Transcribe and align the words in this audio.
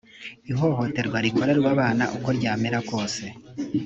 ihohoterwa 0.51 1.17
rikorerwa 1.25 1.67
abana 1.75 2.03
uko 2.17 2.27
ryamera 2.37 2.79
kose 2.89 3.23